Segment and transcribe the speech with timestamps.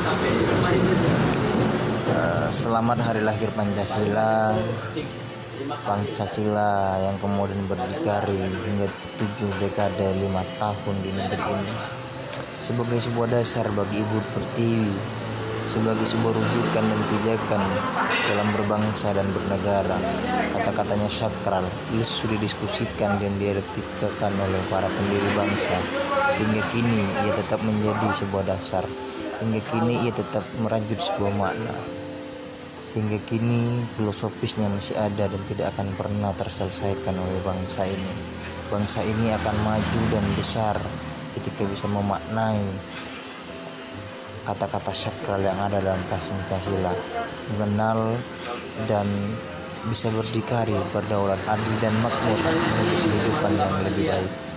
[0.00, 0.16] Eh,
[2.48, 4.56] Selamat Hari Lahir Pancasila
[5.84, 8.88] Pancasila yang kemudian berdikari hingga
[9.20, 11.74] tujuh dekade lima tahun di negeri ini.
[12.64, 15.20] Sebagai sebuah dasar bagi ibu pertiwi
[15.68, 17.62] sebagai sebuah rujukan dan pijakan
[18.26, 20.00] dalam berbangsa dan bernegara
[20.56, 21.62] kata-katanya sakral
[22.02, 25.78] sudah didiskusikan dan diartikelkan oleh para pendiri bangsa
[26.40, 28.82] hingga kini ia tetap menjadi sebuah dasar
[29.40, 32.00] hingga kini ia tetap merajut sebuah makna
[32.90, 38.14] Hingga kini filosofisnya masih ada dan tidak akan pernah terselesaikan oleh bangsa ini.
[38.66, 40.74] Bangsa ini akan maju dan besar
[41.38, 42.58] ketika bisa memaknai
[44.42, 46.90] kata-kata sakral yang ada dalam Pancasila,
[47.54, 48.18] mengenal
[48.90, 49.06] dan
[49.86, 54.49] bisa berdikari berdaulat adil dan makmur menuju kehidupan yang lebih baik.